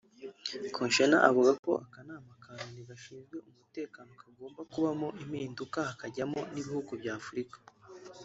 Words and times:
Kouchner 0.75 1.19
avuga 1.29 1.51
ko 1.63 1.71
Akanama 1.85 2.33
ka 2.43 2.51
Loni 2.59 2.81
gashinzwe 2.89 3.35
umutekano 3.49 4.11
kagomba 4.21 4.61
kubamo 4.71 5.07
impinduka 5.21 5.77
hakajyamo 5.89 6.39
n’ibihugu 6.53 6.91
by’Afurika 7.01 7.57